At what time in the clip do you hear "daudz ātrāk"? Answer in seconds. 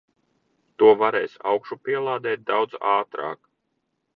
2.53-3.39